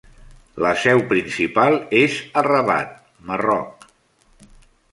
La 0.65 0.69
seu 0.83 1.01
principal 1.11 1.77
és 1.99 2.17
a 2.41 2.45
Rabat, 2.47 2.99
Marroc. 3.31 3.87